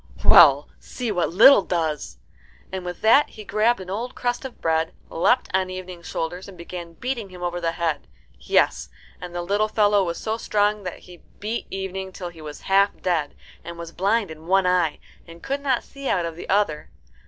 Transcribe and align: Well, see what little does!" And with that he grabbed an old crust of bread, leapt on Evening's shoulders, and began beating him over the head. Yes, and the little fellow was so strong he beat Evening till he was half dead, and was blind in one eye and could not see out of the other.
Well, 0.25 0.67
see 0.79 1.11
what 1.11 1.29
little 1.29 1.61
does!" 1.61 2.17
And 2.71 2.83
with 2.83 3.01
that 3.01 3.29
he 3.29 3.43
grabbed 3.43 3.79
an 3.79 3.91
old 3.91 4.15
crust 4.15 4.43
of 4.43 4.59
bread, 4.59 4.93
leapt 5.11 5.47
on 5.55 5.69
Evening's 5.69 6.07
shoulders, 6.07 6.47
and 6.47 6.57
began 6.57 6.93
beating 6.93 7.29
him 7.29 7.43
over 7.43 7.61
the 7.61 7.73
head. 7.73 8.07
Yes, 8.39 8.89
and 9.21 9.35
the 9.35 9.43
little 9.43 9.67
fellow 9.67 10.03
was 10.03 10.17
so 10.17 10.37
strong 10.37 10.87
he 10.97 11.21
beat 11.39 11.67
Evening 11.69 12.11
till 12.11 12.29
he 12.29 12.41
was 12.41 12.61
half 12.61 12.99
dead, 12.99 13.35
and 13.63 13.77
was 13.77 13.91
blind 13.91 14.31
in 14.31 14.47
one 14.47 14.65
eye 14.65 14.97
and 15.27 15.43
could 15.43 15.61
not 15.61 15.83
see 15.83 16.09
out 16.09 16.25
of 16.25 16.35
the 16.35 16.49
other. 16.49 16.89